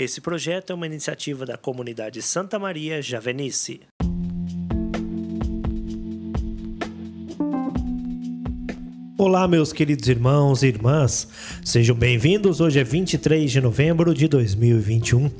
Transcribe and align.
Esse 0.00 0.18
projeto 0.18 0.70
é 0.70 0.74
uma 0.74 0.86
iniciativa 0.86 1.44
da 1.44 1.58
comunidade 1.58 2.22
Santa 2.22 2.58
Maria 2.58 3.02
Javenice. 3.02 3.82
Olá, 9.18 9.46
meus 9.46 9.74
queridos 9.74 10.08
irmãos 10.08 10.62
e 10.62 10.68
irmãs, 10.68 11.28
sejam 11.62 11.94
bem-vindos. 11.94 12.62
Hoje 12.62 12.80
é 12.80 12.82
23 12.82 13.52
de 13.52 13.60
novembro 13.60 14.14
de 14.14 14.26
2021. 14.26 15.30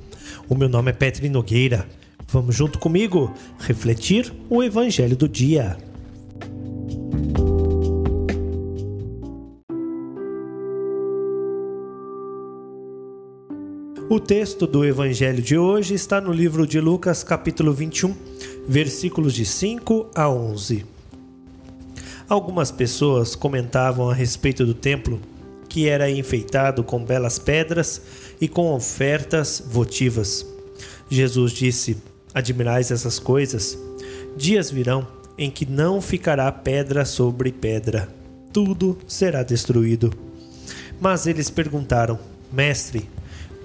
O 0.46 0.54
meu 0.54 0.68
nome 0.68 0.90
é 0.90 0.92
Petri 0.92 1.30
Nogueira. 1.30 1.88
Vamos 2.28 2.54
junto 2.54 2.78
comigo 2.78 3.32
refletir 3.60 4.30
o 4.50 4.62
Evangelho 4.62 5.16
do 5.16 5.26
dia. 5.26 5.78
O 14.10 14.18
texto 14.18 14.66
do 14.66 14.84
evangelho 14.84 15.40
de 15.40 15.56
hoje 15.56 15.94
está 15.94 16.20
no 16.20 16.32
livro 16.32 16.66
de 16.66 16.80
Lucas, 16.80 17.22
capítulo 17.22 17.72
21, 17.72 18.12
versículos 18.66 19.32
de 19.32 19.46
5 19.46 20.10
a 20.12 20.28
11. 20.28 20.84
Algumas 22.28 22.72
pessoas 22.72 23.36
comentavam 23.36 24.10
a 24.10 24.12
respeito 24.12 24.66
do 24.66 24.74
templo 24.74 25.20
que 25.68 25.88
era 25.88 26.10
enfeitado 26.10 26.82
com 26.82 27.04
belas 27.04 27.38
pedras 27.38 28.02
e 28.40 28.48
com 28.48 28.74
ofertas 28.74 29.62
votivas. 29.64 30.44
Jesus 31.08 31.52
disse: 31.52 31.96
Admirais 32.34 32.90
essas 32.90 33.20
coisas? 33.20 33.78
Dias 34.36 34.72
virão 34.72 35.06
em 35.38 35.52
que 35.52 35.64
não 35.64 36.02
ficará 36.02 36.50
pedra 36.50 37.04
sobre 37.04 37.52
pedra, 37.52 38.08
tudo 38.52 38.98
será 39.06 39.44
destruído. 39.44 40.12
Mas 41.00 41.28
eles 41.28 41.48
perguntaram: 41.48 42.18
Mestre, 42.52 43.08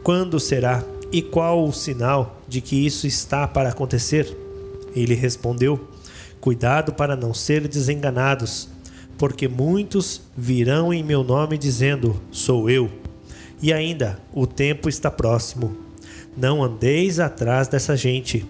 quando 0.05 0.39
será 0.39 0.83
e 1.11 1.19
qual 1.19 1.67
o 1.67 1.73
sinal 1.73 2.39
de 2.47 2.61
que 2.61 2.85
isso 2.85 3.07
está 3.07 3.47
para 3.47 3.69
acontecer? 3.69 4.37
Ele 4.95 5.15
respondeu: 5.15 5.87
Cuidado 6.39 6.93
para 6.93 7.15
não 7.15 7.33
ser 7.33 7.67
desenganados, 7.67 8.69
porque 9.17 9.47
muitos 9.47 10.21
virão 10.37 10.93
em 10.93 11.03
meu 11.03 11.23
nome 11.23 11.57
dizendo: 11.57 12.21
Sou 12.29 12.69
eu. 12.69 12.87
E 13.59 13.73
ainda, 13.73 14.19
o 14.31 14.45
tempo 14.45 14.87
está 14.87 15.09
próximo. 15.09 15.75
Não 16.37 16.63
andeis 16.63 17.19
atrás 17.19 17.67
dessa 17.67 17.97
gente. 17.97 18.45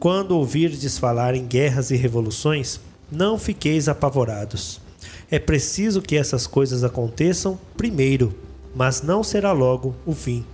Quando 0.00 0.32
ouvirdes 0.32 0.98
falar 0.98 1.36
em 1.36 1.46
guerras 1.46 1.92
e 1.92 1.96
revoluções, 1.96 2.80
não 3.08 3.38
fiqueis 3.38 3.88
apavorados. 3.88 4.80
É 5.30 5.38
preciso 5.38 6.02
que 6.02 6.16
essas 6.16 6.44
coisas 6.44 6.82
aconteçam 6.82 7.56
primeiro, 7.76 8.34
mas 8.74 9.00
não 9.00 9.22
será 9.22 9.52
logo 9.52 9.94
o 10.04 10.12
fim. 10.12 10.44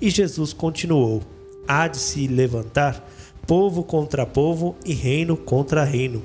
E 0.00 0.08
Jesus 0.08 0.52
continuou: 0.52 1.22
Há 1.68 1.86
de 1.86 1.98
se 1.98 2.26
levantar 2.26 3.06
povo 3.46 3.82
contra 3.82 4.24
povo 4.24 4.76
e 4.84 4.94
reino 4.94 5.36
contra 5.36 5.84
reino. 5.84 6.22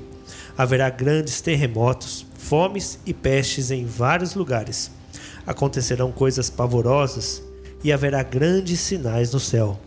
Haverá 0.58 0.90
grandes 0.90 1.42
terremotos, 1.42 2.26
fomes 2.38 3.00
e 3.06 3.14
pestes 3.14 3.72
em 3.72 3.86
vários 3.86 4.34
lugares. 4.34 4.92
Acontecerão 5.46 6.12
coisas 6.12 6.50
pavorosas 6.50 7.44
e 7.84 7.92
haverá 7.92 8.24
grandes 8.24 8.80
sinais 8.80 9.34
no 9.34 9.40
céu. 9.40 9.80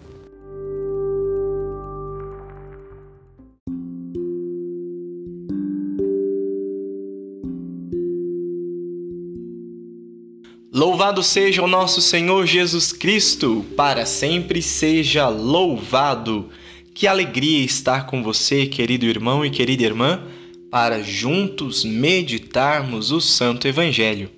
Louvado 10.78 11.24
seja 11.24 11.60
o 11.60 11.66
nosso 11.66 12.00
Senhor 12.00 12.46
Jesus 12.46 12.92
Cristo, 12.92 13.66
para 13.76 14.06
sempre 14.06 14.62
seja 14.62 15.28
louvado. 15.28 16.50
Que 16.94 17.08
alegria 17.08 17.64
estar 17.64 18.06
com 18.06 18.22
você, 18.22 18.64
querido 18.64 19.04
irmão 19.04 19.44
e 19.44 19.50
querida 19.50 19.82
irmã, 19.82 20.22
para 20.70 21.02
juntos 21.02 21.84
meditarmos 21.84 23.10
o 23.10 23.20
Santo 23.20 23.66
Evangelho. 23.66 24.30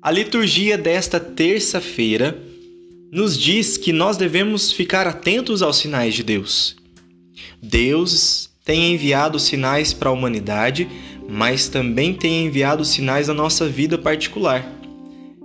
A 0.00 0.12
liturgia 0.12 0.78
desta 0.78 1.18
terça-feira 1.18 2.40
nos 3.10 3.36
diz 3.36 3.76
que 3.76 3.92
nós 3.92 4.16
devemos 4.16 4.70
ficar 4.70 5.08
atentos 5.08 5.62
aos 5.62 5.78
sinais 5.78 6.14
de 6.14 6.22
Deus. 6.22 6.76
Deus 7.60 8.48
tem 8.64 8.92
enviado 8.92 9.36
sinais 9.40 9.92
para 9.92 10.10
a 10.10 10.12
humanidade, 10.12 10.88
mas 11.28 11.66
também 11.66 12.14
tem 12.14 12.46
enviado 12.46 12.84
sinais 12.84 13.28
à 13.28 13.34
nossa 13.34 13.68
vida 13.68 13.98
particular. 13.98 14.79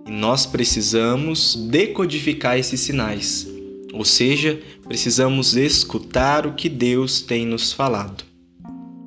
E 0.07 0.11
nós 0.11 0.45
precisamos 0.45 1.55
decodificar 1.55 2.59
esses 2.59 2.79
sinais, 2.79 3.47
ou 3.91 4.05
seja, 4.05 4.59
precisamos 4.87 5.57
escutar 5.57 6.45
o 6.45 6.53
que 6.53 6.69
Deus 6.69 7.21
tem 7.21 7.45
nos 7.45 7.73
falado. 7.73 8.23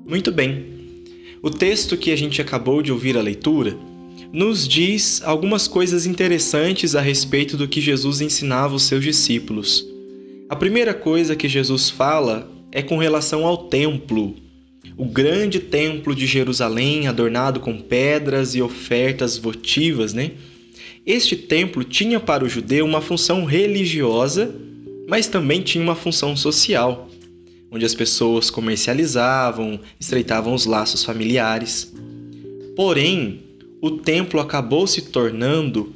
Muito 0.04 0.32
bem, 0.32 0.66
o 1.41 1.50
texto 1.50 1.97
que 1.97 2.10
a 2.10 2.16
gente 2.16 2.42
acabou 2.42 2.82
de 2.82 2.91
ouvir 2.91 3.16
a 3.16 3.22
leitura 3.22 3.78
nos 4.32 4.66
diz 4.66 5.22
algumas 5.22 5.69
coisas 5.69 6.04
interessantes 6.04 6.97
a 6.97 7.00
respeito 7.00 7.56
do 7.56 7.69
que 7.69 7.80
Jesus 7.80 8.20
ensinava 8.20 8.75
os 8.75 8.82
seus 8.82 9.04
discípulos. 9.04 9.86
A 10.48 10.56
primeira 10.56 10.92
coisa 10.92 11.36
que 11.36 11.48
Jesus 11.48 11.88
fala 11.88 12.50
é 12.72 12.82
com 12.82 12.98
relação 12.98 13.47
ao 13.47 13.69
templo, 13.69 14.34
o 14.97 15.04
grande 15.04 15.60
templo 15.60 16.12
de 16.12 16.26
Jerusalém, 16.26 17.06
adornado 17.06 17.60
com 17.60 17.78
pedras 17.78 18.56
e 18.56 18.60
ofertas 18.60 19.38
votivas, 19.38 20.12
né? 20.12 20.32
Este 21.09 21.35
templo 21.35 21.85
tinha 21.85 22.21
para 22.21 22.45
o 22.45 22.49
judeu 22.51 22.85
uma 22.85 23.01
função 23.01 23.47
religiosa, 23.47 24.55
mas 25.09 25.27
também 25.27 25.63
tinha 25.63 25.83
uma 25.83 25.95
função 25.95 26.37
social, 26.37 27.09
onde 27.71 27.87
as 27.87 27.95
pessoas 27.95 28.51
comercializavam, 28.51 29.81
estreitavam 29.99 30.53
os 30.53 30.67
laços 30.67 31.03
familiares. 31.03 31.95
Porém, 32.77 33.41
o 33.81 33.93
templo 33.93 34.39
acabou 34.39 34.87
se 34.87 35.01
tornando 35.01 35.95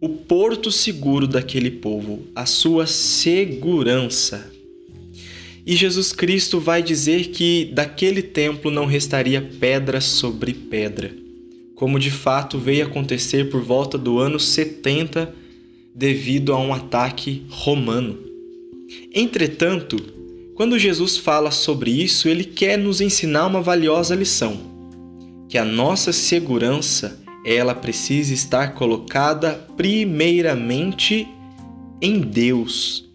o 0.00 0.08
porto 0.08 0.72
seguro 0.72 1.28
daquele 1.28 1.70
povo, 1.70 2.24
a 2.34 2.44
sua 2.44 2.88
segurança. 2.88 4.50
E 5.64 5.76
Jesus 5.76 6.12
Cristo 6.12 6.58
vai 6.58 6.82
dizer 6.82 7.28
que 7.28 7.70
daquele 7.72 8.20
templo 8.20 8.68
não 8.68 8.84
restaria 8.84 9.40
pedra 9.60 10.00
sobre 10.00 10.52
pedra 10.52 11.29
como 11.80 11.98
de 11.98 12.10
fato 12.10 12.58
veio 12.58 12.84
acontecer 12.84 13.48
por 13.48 13.62
volta 13.62 13.96
do 13.96 14.18
ano 14.18 14.38
70 14.38 15.34
devido 15.94 16.52
a 16.52 16.58
um 16.58 16.74
ataque 16.74 17.46
romano. 17.48 18.18
Entretanto, 19.14 19.96
quando 20.54 20.78
Jesus 20.78 21.16
fala 21.16 21.50
sobre 21.50 21.90
isso, 21.90 22.28
ele 22.28 22.44
quer 22.44 22.76
nos 22.76 23.00
ensinar 23.00 23.46
uma 23.46 23.62
valiosa 23.62 24.14
lição: 24.14 24.60
que 25.48 25.56
a 25.56 25.64
nossa 25.64 26.12
segurança, 26.12 27.18
ela 27.46 27.74
precisa 27.74 28.34
estar 28.34 28.74
colocada 28.74 29.66
primeiramente 29.74 31.26
em 31.98 32.20
Deus. 32.20 33.08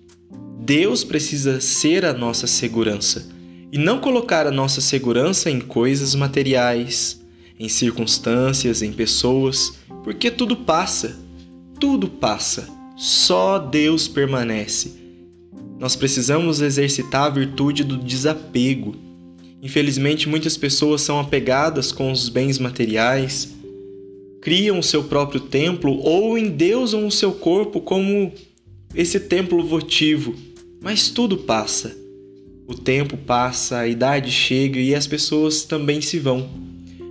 Deus 0.62 1.04
precisa 1.04 1.62
ser 1.62 2.04
a 2.04 2.14
nossa 2.14 2.48
segurança 2.48 3.30
e 3.72 3.78
não 3.78 4.00
colocar 4.00 4.48
a 4.48 4.52
nossa 4.52 4.82
segurança 4.82 5.52
em 5.52 5.60
coisas 5.60 6.16
materiais, 6.16 7.24
em 7.60 7.70
circunstâncias, 7.70 8.82
em 8.82 8.92
pessoas, 8.92 9.80
porque 10.04 10.30
tudo 10.30 10.56
passa. 10.56 11.18
Tudo 11.80 12.08
passa. 12.08 12.68
Só 12.98 13.60
Deus 13.60 14.08
permanece. 14.08 14.94
Nós 15.80 15.96
precisamos 15.96 16.62
exercitar 16.62 17.24
a 17.24 17.30
virtude 17.30 17.84
do 17.84 17.98
desapego. 17.98 18.96
Infelizmente, 19.62 20.30
muitas 20.30 20.56
pessoas 20.56 21.02
são 21.02 21.20
apegadas 21.20 21.92
com 21.92 22.12
os 22.12 22.30
bens 22.30 22.60
materiais, 22.60 23.54
criam 24.42 24.80
o 24.80 24.84
seu 24.84 25.04
próprio 25.04 25.42
templo 25.42 26.00
ou 26.02 26.38
endeusam 26.38 27.06
o 27.06 27.12
seu 27.12 27.34
corpo 27.34 27.82
como 27.82 28.32
esse 28.94 29.20
templo 29.20 29.66
votivo. 29.66 30.36
Mas 30.82 31.10
tudo 31.10 31.38
passa. 31.38 31.98
O 32.68 32.74
tempo 32.74 33.18
passa, 33.18 33.80
a 33.80 33.88
idade 33.88 34.32
chega 34.32 34.80
e 34.80 34.96
as 34.96 35.06
pessoas 35.06 35.64
também 35.64 36.00
se 36.00 36.20
vão. 36.20 36.48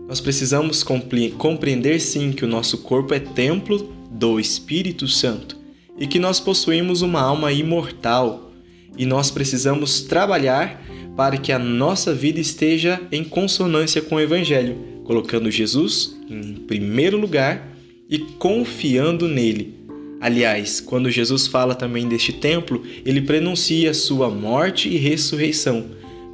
Nós 0.06 0.20
precisamos 0.20 0.82
compreender 0.82 2.00
sim 2.00 2.32
que 2.32 2.44
o 2.44 2.48
nosso 2.48 2.78
corpo 2.78 3.14
é 3.14 3.18
templo 3.18 3.90
do 4.10 4.38
Espírito 4.38 5.08
Santo 5.08 5.56
e 5.98 6.06
que 6.06 6.18
nós 6.18 6.38
possuímos 6.38 7.02
uma 7.02 7.20
alma 7.20 7.52
imortal 7.52 8.52
e 8.96 9.06
nós 9.06 9.30
precisamos 9.30 10.02
trabalhar 10.02 10.82
para 11.16 11.36
que 11.36 11.52
a 11.52 11.58
nossa 11.58 12.12
vida 12.12 12.40
esteja 12.40 13.00
em 13.10 13.24
consonância 13.24 14.02
com 14.02 14.16
o 14.16 14.20
Evangelho, 14.20 14.76
colocando 15.04 15.50
Jesus 15.50 16.16
em 16.28 16.54
primeiro 16.54 17.16
lugar 17.16 17.76
e 18.08 18.18
confiando 18.18 19.26
nele. 19.26 19.74
Aliás, 20.20 20.80
quando 20.80 21.10
Jesus 21.10 21.46
fala 21.46 21.74
também 21.74 22.08
deste 22.08 22.32
templo, 22.32 22.82
ele 23.04 23.22
prenuncia 23.22 23.92
sua 23.94 24.30
morte 24.30 24.88
e 24.88 24.96
ressurreição, 24.96 25.86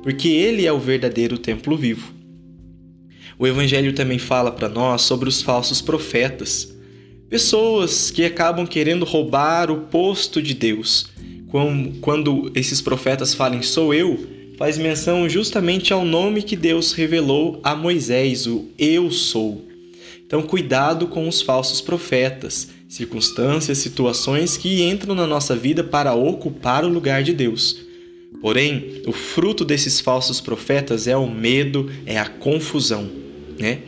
porque 0.03 0.29
ele 0.29 0.67
é 0.67 0.73
o 0.73 0.79
verdadeiro 0.79 1.37
templo 1.39 1.77
vivo. 1.77 2.20
O 3.41 3.47
Evangelho 3.47 3.95
também 3.95 4.19
fala 4.19 4.53
para 4.53 4.69
nós 4.69 5.01
sobre 5.01 5.27
os 5.27 5.41
falsos 5.41 5.81
profetas, 5.81 6.77
pessoas 7.31 8.11
que 8.11 8.23
acabam 8.23 8.67
querendo 8.67 9.07
roubar 9.07 9.71
o 9.71 9.87
posto 9.87 10.43
de 10.43 10.53
Deus, 10.53 11.07
quando 12.03 12.53
esses 12.55 12.83
profetas 12.83 13.33
falem 13.33 13.63
sou 13.63 13.95
eu, 13.95 14.27
faz 14.59 14.77
menção 14.77 15.27
justamente 15.27 15.91
ao 15.91 16.05
nome 16.05 16.43
que 16.43 16.55
Deus 16.55 16.93
revelou 16.93 17.59
a 17.63 17.75
Moisés, 17.75 18.47
o 18.47 18.69
eu 18.79 19.11
sou. 19.11 19.67
Então, 20.27 20.43
cuidado 20.43 21.07
com 21.07 21.27
os 21.27 21.41
falsos 21.41 21.81
profetas, 21.81 22.69
circunstâncias, 22.91 23.79
situações 23.79 24.59
que 24.59 24.83
entram 24.83 25.15
na 25.15 25.27
nossa 25.27 25.57
vida 25.57 25.83
para 25.83 26.13
ocupar 26.13 26.85
o 26.85 26.91
lugar 26.91 27.23
de 27.23 27.33
Deus. 27.33 27.79
Porém, 28.43 29.01
o 29.07 29.13
fruto 29.13 29.65
desses 29.65 29.99
falsos 29.99 30.43
profetas 30.43 31.09
é 31.09 31.17
o 31.17 31.27
medo, 31.27 31.91
é 32.05 32.19
a 32.19 32.29
confusão. 32.29 33.30
Né? 33.61 33.81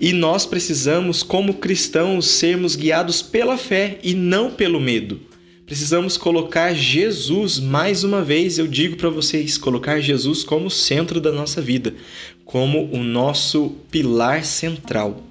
E 0.00 0.12
nós 0.12 0.46
precisamos, 0.46 1.24
como 1.24 1.54
cristãos, 1.54 2.26
sermos 2.26 2.76
guiados 2.76 3.20
pela 3.20 3.58
fé 3.58 3.98
e 4.02 4.14
não 4.14 4.52
pelo 4.52 4.80
medo. 4.80 5.20
Precisamos 5.66 6.16
colocar 6.16 6.72
Jesus, 6.72 7.58
mais 7.58 8.04
uma 8.04 8.22
vez 8.22 8.58
eu 8.58 8.66
digo 8.66 8.96
para 8.96 9.10
vocês, 9.10 9.58
colocar 9.58 10.00
Jesus 10.00 10.42
como 10.42 10.70
centro 10.70 11.20
da 11.20 11.30
nossa 11.30 11.60
vida, 11.60 11.94
como 12.44 12.88
o 12.90 13.02
nosso 13.02 13.72
pilar 13.90 14.44
central. 14.44 15.22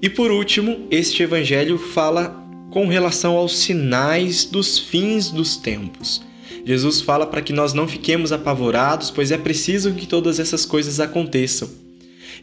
E 0.00 0.08
por 0.08 0.32
último, 0.32 0.88
este 0.90 1.22
evangelho 1.22 1.78
fala 1.78 2.36
com 2.72 2.88
relação 2.88 3.36
aos 3.36 3.58
sinais 3.58 4.44
dos 4.44 4.78
fins 4.78 5.30
dos 5.30 5.56
tempos. 5.56 6.20
Jesus 6.64 7.00
fala 7.00 7.26
para 7.26 7.42
que 7.42 7.52
nós 7.52 7.72
não 7.72 7.86
fiquemos 7.86 8.32
apavorados, 8.32 9.10
pois 9.10 9.30
é 9.30 9.38
preciso 9.38 9.92
que 9.92 10.06
todas 10.06 10.40
essas 10.40 10.64
coisas 10.64 10.98
aconteçam. 10.98 11.81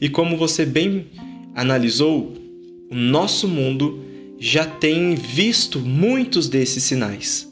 E 0.01 0.07
como 0.07 0.37
você 0.37 0.65
bem 0.65 1.07
analisou, 1.53 2.33
o 2.89 2.95
nosso 2.95 3.47
mundo 3.47 4.03
já 4.39 4.65
tem 4.65 5.15
visto 5.15 5.79
muitos 5.79 6.47
desses 6.47 6.83
sinais. 6.83 7.47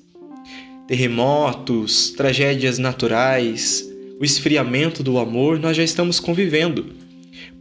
Terremotos, 0.88 2.11
tragédias 2.11 2.79
naturais, 2.79 3.85
o 4.19 4.23
esfriamento 4.23 5.03
do 5.03 5.17
amor, 5.17 5.59
nós 5.59 5.75
já 5.75 5.83
estamos 5.83 6.19
convivendo. 6.19 6.85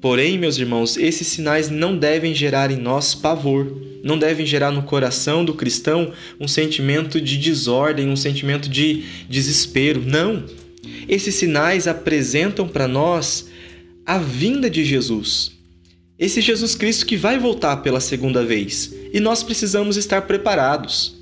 Porém, 0.01 0.39
meus 0.39 0.57
irmãos, 0.57 0.97
esses 0.97 1.27
sinais 1.27 1.69
não 1.69 1.99
devem 1.99 2.33
gerar 2.33 2.71
em 2.71 2.77
nós 2.77 3.15
pavor, 3.15 3.77
não 4.05 4.17
devem 4.17 4.47
gerar 4.47 4.71
no 4.71 4.85
coração 4.85 5.45
do 5.45 5.53
cristão 5.53 6.13
um 6.39 6.47
sentimento 6.47 7.21
de 7.21 7.37
desordem, 7.37 8.09
um 8.09 8.15
sentimento 8.17 8.69
de 8.69 9.05
desespero. 9.29 10.01
Não! 10.01 10.45
Esses 11.09 11.35
sinais 11.35 11.89
apresentam 11.89 12.69
para 12.69 12.87
nós 12.87 13.49
a 14.07 14.19
vinda 14.19 14.71
de 14.71 14.85
Jesus. 14.85 15.51
Esse 16.19 16.41
Jesus 16.41 16.75
Cristo 16.77 17.05
que 17.05 17.17
vai 17.17 17.39
voltar 17.39 17.79
pela 17.79 18.01
segunda 18.01 18.45
vez 18.45 18.95
e 19.13 19.19
nós 19.19 19.43
precisamos 19.43 19.97
estar 19.97 20.23
preparados. 20.23 21.17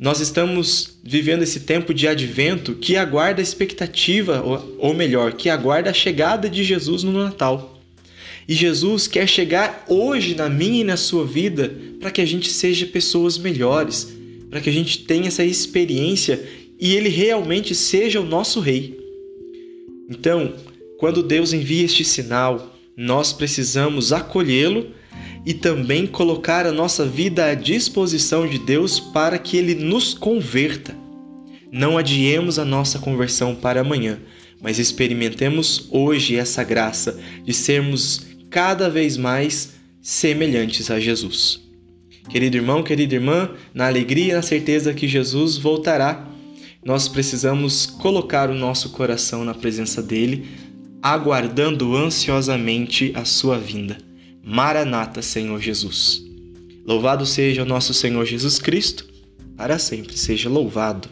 Nós 0.00 0.20
estamos 0.20 0.98
vivendo 1.04 1.42
esse 1.42 1.60
tempo 1.60 1.92
de 1.94 2.08
advento 2.08 2.74
que 2.74 2.96
aguarda 2.96 3.40
a 3.40 3.42
expectativa, 3.42 4.42
ou 4.78 4.94
melhor, 4.94 5.34
que 5.34 5.48
aguarda 5.48 5.90
a 5.90 5.94
chegada 5.94 6.50
de 6.50 6.64
Jesus 6.64 7.02
no 7.02 7.12
Natal. 7.12 7.80
E 8.48 8.54
Jesus 8.54 9.06
quer 9.06 9.28
chegar 9.28 9.84
hoje 9.88 10.34
na 10.34 10.48
minha 10.48 10.80
e 10.80 10.84
na 10.84 10.96
sua 10.96 11.24
vida 11.26 11.74
para 12.00 12.10
que 12.10 12.20
a 12.20 12.26
gente 12.26 12.50
seja 12.50 12.86
pessoas 12.86 13.38
melhores, 13.38 14.08
para 14.50 14.60
que 14.60 14.70
a 14.70 14.72
gente 14.72 15.04
tenha 15.04 15.28
essa 15.28 15.44
experiência 15.44 16.42
e 16.78 16.94
ele 16.94 17.08
realmente 17.08 17.74
seja 17.74 18.20
o 18.20 18.26
nosso 18.26 18.60
rei. 18.60 18.98
Então, 20.08 20.54
quando 20.98 21.22
Deus 21.22 21.52
envia 21.52 21.84
este 21.84 22.04
sinal, 22.04 22.74
nós 22.96 23.32
precisamos 23.32 24.12
acolhê-lo 24.12 24.90
e 25.44 25.52
também 25.52 26.06
colocar 26.06 26.66
a 26.66 26.72
nossa 26.72 27.04
vida 27.04 27.46
à 27.46 27.54
disposição 27.54 28.46
de 28.46 28.58
Deus 28.58 28.98
para 28.98 29.38
que 29.38 29.56
ele 29.56 29.74
nos 29.74 30.14
converta. 30.14 30.96
Não 31.70 31.98
adiemos 31.98 32.58
a 32.58 32.64
nossa 32.64 32.98
conversão 32.98 33.54
para 33.54 33.82
amanhã, 33.82 34.18
mas 34.60 34.78
experimentemos 34.78 35.88
hoje 35.90 36.36
essa 36.36 36.64
graça 36.64 37.20
de 37.44 37.52
sermos 37.52 38.26
cada 38.48 38.88
vez 38.88 39.16
mais 39.16 39.74
semelhantes 40.00 40.90
a 40.90 40.98
Jesus. 40.98 41.60
Querido 42.30 42.56
irmão, 42.56 42.82
querida 42.82 43.14
irmã, 43.14 43.50
na 43.74 43.86
alegria 43.86 44.32
e 44.32 44.36
na 44.36 44.42
certeza 44.42 44.94
que 44.94 45.06
Jesus 45.06 45.58
voltará, 45.58 46.28
nós 46.84 47.08
precisamos 47.08 47.84
colocar 47.84 48.48
o 48.48 48.54
nosso 48.54 48.90
coração 48.90 49.44
na 49.44 49.52
presença 49.52 50.02
dele 50.02 50.46
aguardando 51.14 51.96
ansiosamente 51.96 53.12
a 53.14 53.24
sua 53.24 53.56
vinda. 53.58 53.96
Maranata, 54.42 55.22
Senhor 55.22 55.60
Jesus. 55.60 56.20
Louvado 56.84 57.24
seja 57.24 57.62
o 57.62 57.64
nosso 57.64 57.94
Senhor 57.94 58.24
Jesus 58.24 58.58
Cristo, 58.58 59.06
para 59.56 59.78
sempre 59.78 60.16
seja 60.16 60.48
louvado. 60.48 61.08